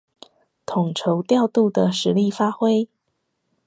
[0.65, 2.87] 統籌調度的實力發揮